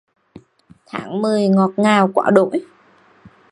Tháng 0.85 1.21
mười 1.21 1.47
ngọt 1.47 1.71
ngào 1.77 2.09
quá 2.13 2.31
đỗi 2.31 2.65